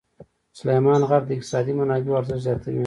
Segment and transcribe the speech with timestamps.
[0.59, 2.79] سلیمان غر د اقتصادي منابعو ارزښت زیاتوي.